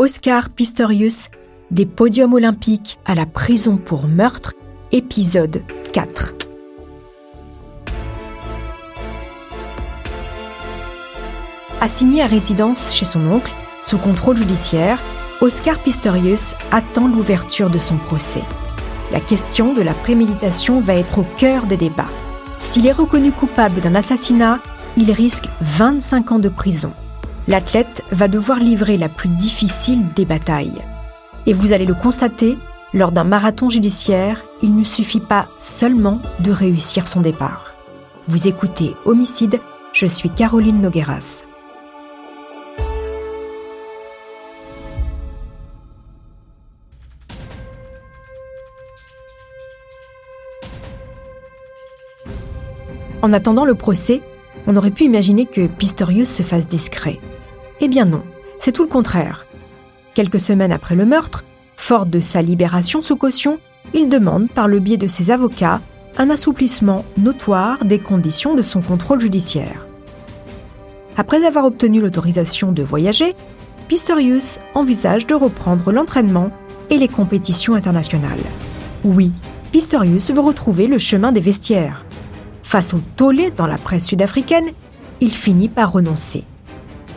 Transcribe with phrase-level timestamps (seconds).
[0.00, 1.28] Oscar Pistorius,
[1.72, 4.54] des podiums olympiques à la prison pour meurtre,
[4.92, 6.34] épisode 4.
[11.80, 13.52] Assigné à résidence chez son oncle,
[13.82, 15.02] sous contrôle judiciaire,
[15.40, 18.44] Oscar Pistorius attend l'ouverture de son procès.
[19.10, 22.12] La question de la préméditation va être au cœur des débats.
[22.60, 24.60] S'il est reconnu coupable d'un assassinat,
[24.96, 26.92] il risque 25 ans de prison.
[27.48, 30.84] L'athlète va devoir livrer la plus difficile des batailles.
[31.46, 32.58] Et vous allez le constater,
[32.92, 37.74] lors d'un marathon judiciaire, il ne suffit pas seulement de réussir son départ.
[38.26, 39.60] Vous écoutez Homicide,
[39.94, 41.42] je suis Caroline Nogueras.
[53.22, 54.20] En attendant le procès,
[54.66, 57.18] on aurait pu imaginer que Pistorius se fasse discret.
[57.80, 58.22] Eh bien non,
[58.58, 59.46] c'est tout le contraire.
[60.14, 61.44] Quelques semaines après le meurtre,
[61.76, 63.58] fort de sa libération sous caution,
[63.94, 65.80] il demande, par le biais de ses avocats,
[66.18, 69.86] un assouplissement notoire des conditions de son contrôle judiciaire.
[71.16, 73.34] Après avoir obtenu l'autorisation de voyager,
[73.86, 76.50] Pistorius envisage de reprendre l'entraînement
[76.90, 78.38] et les compétitions internationales.
[79.04, 79.32] Oui,
[79.72, 82.04] Pistorius veut retrouver le chemin des vestiaires.
[82.62, 84.70] Face au tollé dans la presse sud-africaine,
[85.20, 86.44] il finit par renoncer.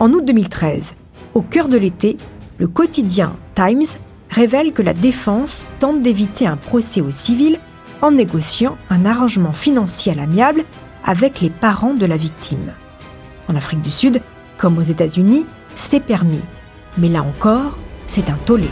[0.01, 0.95] En août 2013,
[1.35, 2.17] au cœur de l'été,
[2.57, 3.99] le quotidien Times
[4.31, 7.59] révèle que la défense tente d'éviter un procès au civil
[8.01, 10.63] en négociant un arrangement financier à l'amiable
[11.05, 12.73] avec les parents de la victime.
[13.47, 14.23] En Afrique du Sud,
[14.57, 16.41] comme aux États-Unis, c'est permis.
[16.97, 18.69] Mais là encore, c'est un tollé.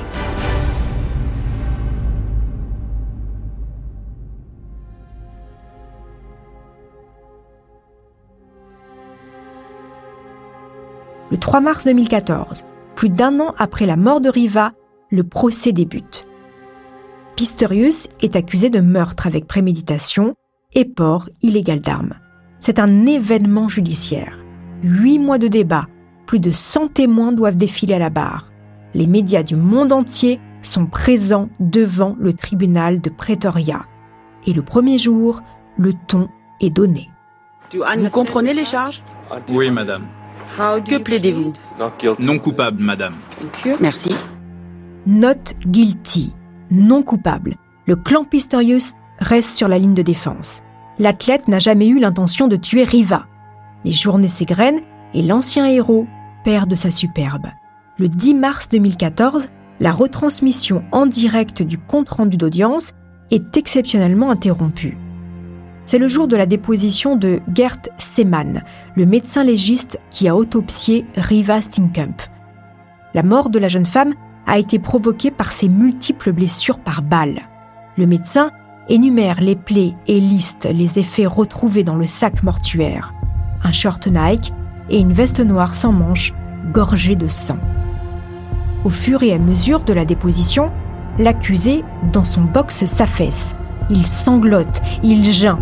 [11.32, 14.74] Le 3 mars 2014, plus d'un an après la mort de Riva,
[15.12, 16.26] le procès débute.
[17.36, 20.34] Pistorius est accusé de meurtre avec préméditation
[20.74, 22.16] et port illégal d'armes.
[22.60, 24.44] C'est un événement judiciaire.
[24.84, 25.88] Huit mois de débat,
[26.26, 28.52] plus de 100 témoins doivent défiler à la barre.
[28.94, 33.86] Les médias du monde entier sont présents devant le tribunal de Pretoria.
[34.48, 35.42] Et le premier jour,
[35.78, 36.28] le ton
[36.60, 37.10] est donné.
[37.72, 39.02] Vous comprenez les charges?
[39.52, 40.08] Oui, madame.
[40.60, 41.54] Que plaidez-vous
[42.20, 43.14] Non coupable, madame.
[43.80, 44.12] Merci.
[45.06, 46.34] Note guilty,
[46.70, 47.56] non coupable.
[47.88, 50.62] Le clan Pistorius reste sur la ligne de défense.
[50.98, 53.26] L'athlète n'a jamais eu l'intention de tuer Riva.
[53.86, 54.82] Les journées s'égrènent
[55.14, 56.08] et l'ancien héros
[56.44, 57.48] perd de sa superbe.
[57.98, 59.48] Le 10 mars 2014,
[59.80, 62.92] la retransmission en direct du compte-rendu d'audience
[63.32, 64.98] est exceptionnellement interrompue.
[65.90, 68.62] C'est le jour de la déposition de Gert Seemann,
[68.94, 72.14] le médecin légiste qui a autopsié Riva Steenkamp.
[73.16, 74.14] La mort de la jeune femme
[74.46, 77.42] a été provoquée par ses multiples blessures par balle.
[77.98, 78.52] Le médecin
[78.88, 83.16] énumère les plaies et liste les effets retrouvés dans le sac mortuaire.
[83.64, 84.54] Un short Nike
[84.92, 86.36] et une veste noire sans manches
[86.72, 87.58] gorgée de sang.
[88.84, 90.72] Au fur et à mesure de la déposition,
[91.18, 91.84] l'accusé,
[92.14, 93.56] dans son box, s'affaisse.
[93.90, 95.58] Il sanglote, il geint,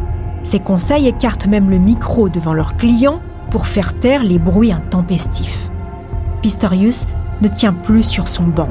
[0.48, 3.20] ses conseils écartent même le micro devant leurs clients
[3.52, 5.70] pour faire taire les bruits intempestifs.
[6.42, 7.06] Pistorius
[7.42, 8.70] ne tient plus sur son banc.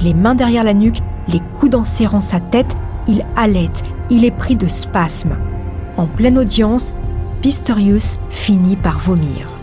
[0.00, 4.56] Les mains derrière la nuque, les coudes serrant sa tête, il halète, il est pris
[4.56, 5.36] de spasmes.
[5.98, 6.94] En pleine audience,
[7.42, 9.61] Pistorius finit par vomir.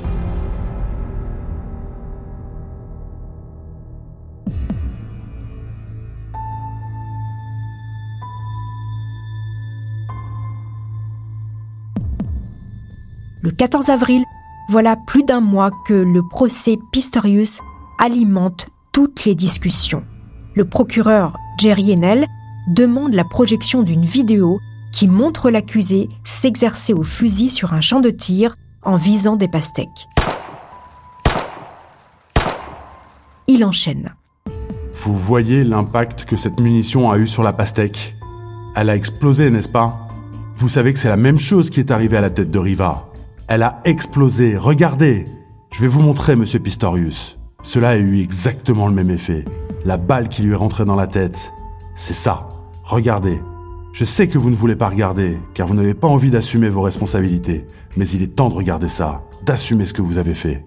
[13.41, 14.25] Le 14 avril,
[14.67, 17.61] voilà plus d'un mois que le procès Pistorius
[17.97, 20.03] alimente toutes les discussions.
[20.55, 22.27] Le procureur Jerry Enel
[22.67, 24.59] demande la projection d'une vidéo
[24.91, 30.09] qui montre l'accusé s'exercer au fusil sur un champ de tir en visant des pastèques.
[33.47, 34.15] Il enchaîne.
[34.93, 38.17] Vous voyez l'impact que cette munition a eu sur la pastèque?
[38.75, 40.09] Elle a explosé, n'est-ce pas?
[40.57, 43.08] Vous savez que c'est la même chose qui est arrivée à la tête de Riva.
[43.51, 44.57] Elle a explosé.
[44.57, 45.25] Regardez.
[45.71, 47.39] Je vais vous montrer, monsieur Pistorius.
[47.63, 49.43] Cela a eu exactement le même effet.
[49.85, 51.51] La balle qui lui est rentrée dans la tête.
[51.95, 52.47] C'est ça.
[52.83, 53.41] Regardez.
[53.91, 56.83] Je sais que vous ne voulez pas regarder, car vous n'avez pas envie d'assumer vos
[56.83, 57.65] responsabilités.
[57.97, 60.63] Mais il est temps de regarder ça, d'assumer ce que vous avez fait.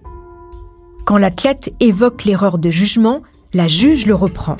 [1.04, 3.22] Quand l'athlète évoque l'erreur de jugement,
[3.54, 4.56] la juge le reprend.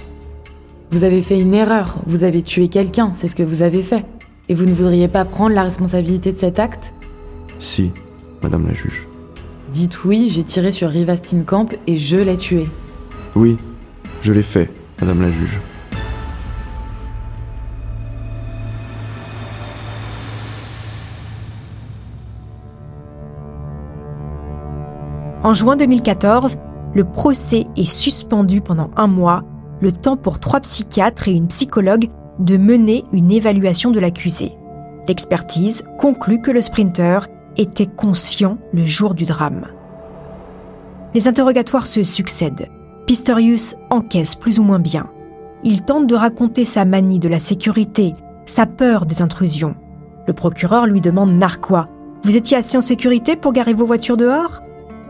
[0.92, 4.04] Vous avez fait une erreur, vous avez tué quelqu'un, c'est ce que vous avez fait.
[4.48, 6.94] Et vous ne voudriez pas prendre la responsabilité de cet acte?
[7.58, 7.92] Si,
[8.42, 9.06] Madame la juge.
[9.70, 12.68] Dites oui, j'ai tiré sur Riva Steenkamp et je l'ai tué.
[13.34, 13.56] Oui,
[14.22, 15.58] Je l'ai fait, Madame la juge.
[25.42, 26.58] En juin 2014,
[26.94, 29.42] le procès est suspendu pendant un mois,
[29.80, 32.08] le temps pour trois psychiatres et une psychologue
[32.38, 34.52] de mener une évaluation de l'accusé.
[35.08, 37.26] L'expertise conclut que le sprinter
[37.56, 39.66] était conscient le jour du drame.
[41.14, 42.68] Les interrogatoires se succèdent.
[43.06, 45.08] Pistorius encaisse plus ou moins bien.
[45.64, 48.14] Il tente de raconter sa manie de la sécurité,
[48.46, 49.74] sa peur des intrusions.
[50.26, 51.88] Le procureur lui demande narquois.
[52.22, 54.62] Vous étiez assez en sécurité pour garer vos voitures dehors?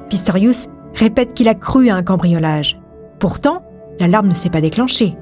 [0.08, 2.80] Pistorius répète qu'il a cru à un cambriolage.
[3.18, 3.62] Pourtant,
[4.00, 5.16] l'alarme ne s'est pas déclenchée.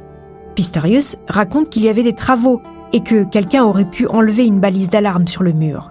[0.54, 2.60] Pistorius raconte qu'il y avait des travaux
[2.92, 5.89] et que quelqu'un aurait pu enlever une balise d'alarme sur le mur.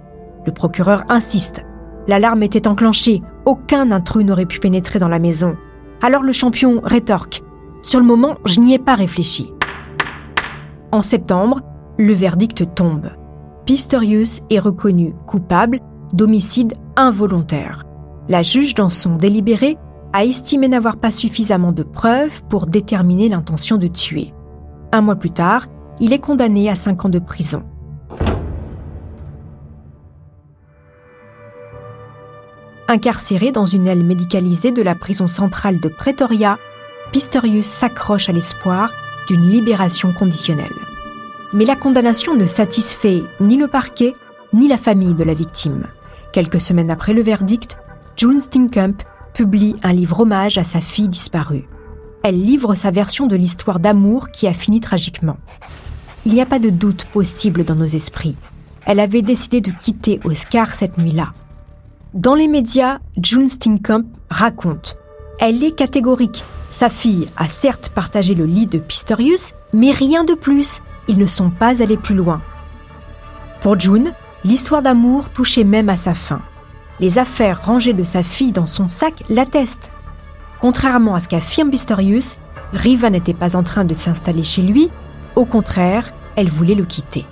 [0.49, 1.63] Le procureur insiste.
[2.07, 5.55] L'alarme était enclenchée, aucun intrus n'aurait pu pénétrer dans la maison.
[6.01, 7.43] Alors le champion rétorque.
[7.83, 9.53] Sur le moment, je n'y ai pas réfléchi.
[10.91, 11.61] En septembre,
[11.99, 13.11] le verdict tombe.
[13.65, 15.81] Pistorius est reconnu coupable
[16.13, 17.83] d'homicide involontaire.
[18.27, 19.77] La juge, dans son délibéré,
[20.13, 24.33] a estimé n'avoir pas suffisamment de preuves pour déterminer l'intention de tuer.
[24.93, 25.67] Un mois plus tard,
[25.99, 27.61] il est condamné à 5 ans de prison.
[32.91, 36.57] Incarcéré dans une aile médicalisée de la prison centrale de Pretoria,
[37.11, 38.91] Pistorius s'accroche à l'espoir
[39.27, 40.73] d'une libération conditionnelle.
[41.53, 44.15] Mais la condamnation ne satisfait ni le parquet
[44.53, 45.85] ni la famille de la victime.
[46.33, 47.77] Quelques semaines après le verdict,
[48.17, 48.97] June Steenkamp
[49.35, 51.67] publie un livre hommage à sa fille disparue.
[52.23, 55.37] Elle livre sa version de l'histoire d'amour qui a fini tragiquement.
[56.25, 58.35] Il n'y a pas de doute possible dans nos esprits.
[58.87, 61.33] Elle avait décidé de quitter Oscar cette nuit-là.
[62.13, 64.97] Dans les médias, June Steenkamp raconte
[65.39, 66.43] Elle est catégorique.
[66.71, 70.81] Sa fille a certes partagé le lit de Pistorius, mais rien de plus.
[71.07, 72.41] Ils ne sont pas allés plus loin.
[73.61, 74.13] Pour June,
[74.43, 76.41] l'histoire d'amour touchait même à sa fin
[76.99, 79.91] les affaires rangées de sa fille dans son sac l'attestent.
[80.59, 82.37] Contrairement à ce qu'affirme Pistorius,
[82.73, 84.89] Riva n'était pas en train de s'installer chez lui,
[85.35, 87.25] au contraire, elle voulait le quitter.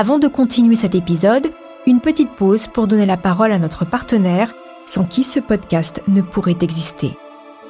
[0.00, 1.50] Avant de continuer cet épisode,
[1.84, 4.54] une petite pause pour donner la parole à notre partenaire,
[4.86, 7.18] sans qui ce podcast ne pourrait exister.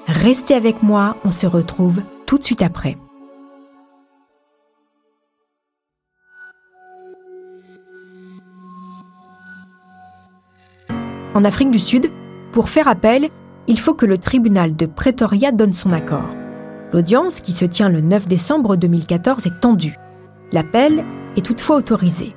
[0.07, 2.99] Restez avec moi, on se retrouve tout de suite après.
[11.35, 12.13] En Afrique du Sud,
[12.53, 13.31] pour faire appel,
[13.69, 16.29] il faut que le tribunal de Pretoria donne son accord.
[16.93, 19.99] L'audience, qui se tient le 9 décembre 2014, est tendue.
[20.53, 21.07] L'appel
[21.39, 22.35] est toutefois autorisé.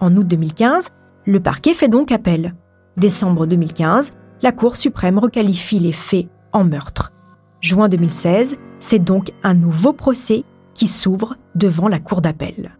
[0.00, 0.88] En août 2015,
[1.26, 2.54] le parquet fait donc appel.
[2.96, 4.12] Décembre 2015,
[4.42, 7.12] la Cour suprême requalifie les faits en meurtre.
[7.60, 10.44] Juin 2016, c'est donc un nouveau procès
[10.74, 12.76] qui s'ouvre devant la Cour d'appel.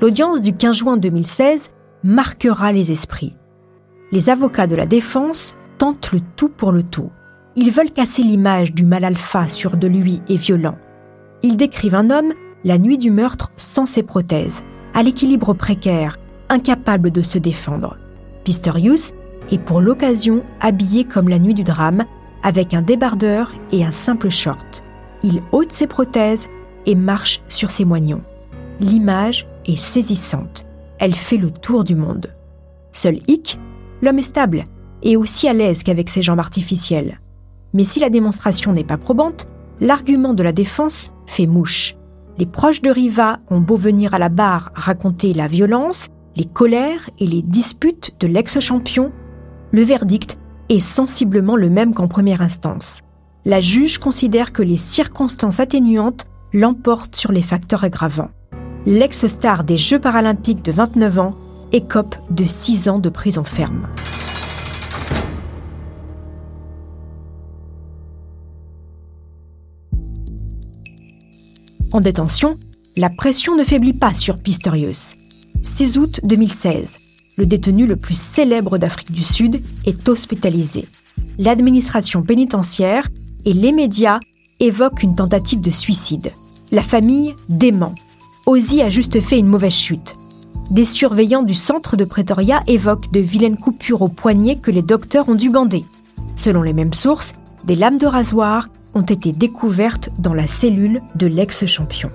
[0.00, 1.70] L'audience du 15 juin 2016
[2.02, 3.36] marquera les esprits.
[4.12, 7.10] Les avocats de la défense tentent le tout pour le tout.
[7.54, 10.78] Ils veulent casser l'image du mal alpha sur de lui et violent.
[11.42, 12.32] Ils décrivent un homme,
[12.64, 14.62] la nuit du meurtre, sans ses prothèses,
[14.94, 16.18] à l'équilibre précaire,
[16.48, 17.96] incapable de se défendre.
[18.44, 19.12] Pistorius
[19.50, 22.04] est pour l'occasion habillé comme la nuit du drame,
[22.42, 24.82] avec un débardeur et un simple short
[25.22, 26.48] il ôte ses prothèses
[26.86, 28.22] et marche sur ses moignons.
[28.80, 30.66] L'image est saisissante.
[30.98, 32.34] Elle fait le tour du monde.
[32.92, 33.58] Seul hic,
[34.02, 34.64] l'homme est stable
[35.02, 37.20] et aussi à l'aise qu'avec ses jambes artificielles.
[37.72, 39.48] Mais si la démonstration n'est pas probante,
[39.80, 41.94] l'argument de la défense fait mouche.
[42.40, 47.08] Les proches de Riva ont beau venir à la barre raconter la violence, les colères
[47.18, 49.12] et les disputes de l'ex-champion,
[49.72, 50.38] le verdict
[50.70, 53.02] est sensiblement le même qu'en première instance
[53.44, 58.30] la juge considère que les circonstances atténuantes l'emportent sur les facteurs aggravants.
[58.86, 61.34] L'ex-star des Jeux paralympiques de 29 ans
[61.72, 63.86] écope de 6 ans de prison ferme.
[71.92, 72.56] En détention,
[72.96, 75.16] la pression ne faiblit pas sur Pistorius.
[75.62, 76.98] 6 août 2016,
[77.36, 80.86] le détenu le plus célèbre d'Afrique du Sud est hospitalisé.
[81.38, 83.08] L'administration pénitentiaire
[83.44, 84.20] et les médias
[84.60, 86.30] évoquent une tentative de suicide.
[86.70, 87.94] La famille dément.
[88.46, 90.16] Ozzy a juste fait une mauvaise chute.
[90.70, 95.28] Des surveillants du centre de Pretoria évoquent de vilaines coupures au poignet que les docteurs
[95.28, 95.84] ont dû bander.
[96.36, 101.26] Selon les mêmes sources, des lames de rasoir ont été découvertes dans la cellule de
[101.26, 102.10] l'ex-champion.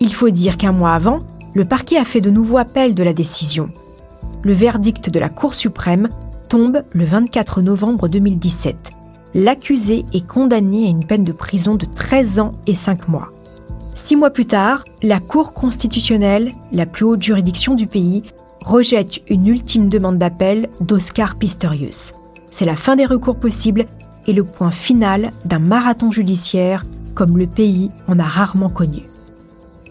[0.00, 1.20] Il faut dire qu'un mois avant,
[1.54, 3.70] le parquet a fait de nouveau appel de la décision.
[4.42, 6.08] Le verdict de la Cour suprême
[6.48, 8.92] tombe le 24 novembre 2017.
[9.34, 13.30] L'accusé est condamné à une peine de prison de 13 ans et 5 mois.
[13.94, 18.22] Six mois plus tard, la Cour constitutionnelle, la plus haute juridiction du pays,
[18.60, 22.12] rejette une ultime demande d'appel d'Oscar Pistorius.
[22.50, 23.86] C'est la fin des recours possibles
[24.26, 26.84] et le point final d'un marathon judiciaire
[27.14, 29.02] comme le pays en a rarement connu.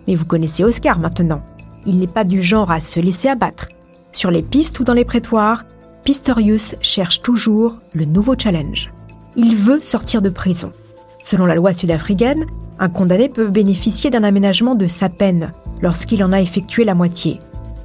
[0.08, 1.42] Mais vous connaissez Oscar maintenant.
[1.86, 3.70] Il n'est pas du genre à se laisser abattre.
[4.12, 5.66] Sur les pistes ou dans les prétoires,
[6.04, 8.92] Pistorius cherche toujours le nouveau challenge.
[9.36, 10.72] Il veut sortir de prison.
[11.24, 12.46] Selon la loi sud-africaine,
[12.80, 17.40] un condamné peut bénéficier d'un aménagement de sa peine lorsqu'il en a effectué la moitié.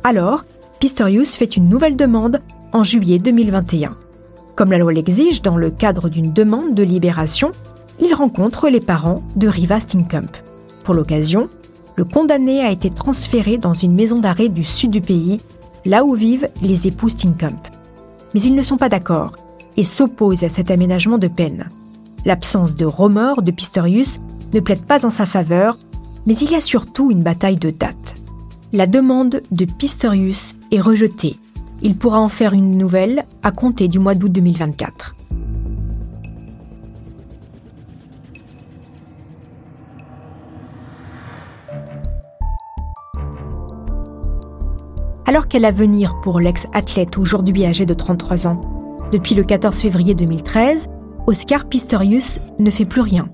[0.05, 0.45] Alors,
[0.81, 2.41] Pistorius fait une nouvelle demande
[2.73, 3.91] en juillet 2021.
[4.57, 7.51] Comme la loi l'exige dans le cadre d'une demande de libération,
[8.01, 10.31] il rencontre les parents de Riva Stinkamp.
[10.85, 11.49] Pour l'occasion,
[11.97, 15.41] le condamné a été transféré dans une maison d'arrêt du sud du pays,
[15.85, 17.59] là où vivent les époux Stinkamp.
[18.33, 19.33] Mais ils ne sont pas d'accord
[19.77, 21.69] et s'opposent à cet aménagement de peine.
[22.25, 24.21] L'absence de remords de Pistorius
[24.53, 25.79] ne plaide pas en sa faveur,
[26.27, 28.15] mais il y a surtout une bataille de date.
[28.73, 31.39] La demande de Pistorius est rejetée.
[31.83, 35.15] Il pourra en faire une nouvelle à compter du mois d'août 2024.
[45.27, 48.61] Alors quel avenir pour l'ex-athlète aujourd'hui âgé de 33 ans
[49.11, 50.87] Depuis le 14 février 2013,
[51.27, 53.29] Oscar Pistorius ne fait plus rien.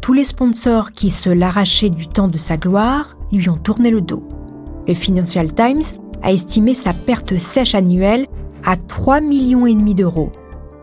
[0.00, 4.00] Tous les sponsors qui se l'arrachaient du temps de sa gloire lui ont tourné le
[4.00, 4.22] dos.
[4.86, 5.82] Le Financial Times
[6.22, 8.26] a estimé sa perte sèche annuelle
[8.64, 10.32] à 3,5 millions et demi d'euros.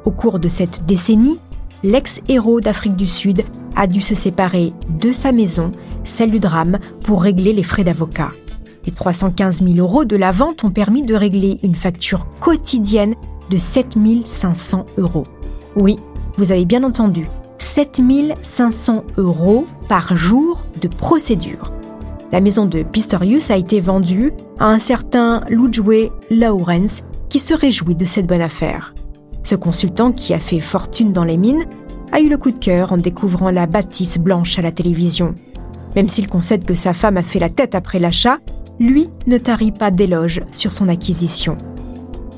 [0.05, 1.39] Au cours de cette décennie,
[1.83, 3.43] l'ex-héros d'Afrique du Sud
[3.75, 5.71] a dû se séparer de sa maison,
[6.03, 8.29] celle du drame, pour régler les frais d'avocat.
[8.85, 13.15] Les 315 000 euros de la vente ont permis de régler une facture quotidienne
[13.49, 15.25] de 7 500 euros.
[15.75, 15.97] Oui,
[16.37, 17.27] vous avez bien entendu,
[17.59, 18.01] 7
[18.41, 21.71] 500 euros par jour de procédure.
[22.31, 27.95] La maison de Pistorius a été vendue à un certain Ludwig Lawrence qui se réjouit
[27.95, 28.93] de cette bonne affaire.
[29.43, 31.65] Ce consultant qui a fait fortune dans les mines
[32.11, 35.35] a eu le coup de cœur en découvrant la bâtisse blanche à la télévision.
[35.95, 38.39] Même s'il concède que sa femme a fait la tête après l'achat,
[38.79, 41.57] lui ne tarit pas d'éloges sur son acquisition.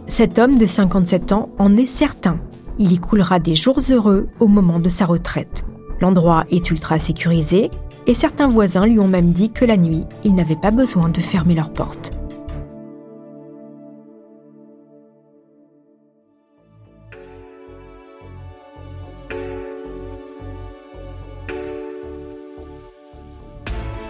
[0.07, 2.37] Cet homme de 57 ans en est certain.
[2.79, 5.65] Il y coulera des jours heureux au moment de sa retraite.
[6.01, 7.69] L'endroit est ultra sécurisé
[8.09, 11.21] et certains voisins lui ont même dit que la nuit, ils n'avaient pas besoin de
[11.21, 12.11] fermer leurs portes.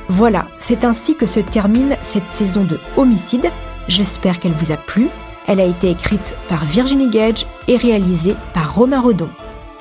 [0.08, 3.52] Voilà, c'est ainsi que se termine cette saison de Homicide.
[3.90, 5.10] J'espère qu'elle vous a plu.
[5.46, 9.30] Elle a été écrite par Virginie Gage et réalisée par Romain Rodon.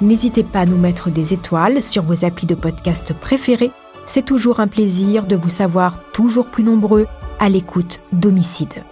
[0.01, 3.71] N'hésitez pas à nous mettre des étoiles sur vos applis de podcast préférés.
[4.09, 7.07] C'est toujours un plaisir de vous savoir toujours plus nombreux
[7.39, 8.83] à l'écoute d'Homicide.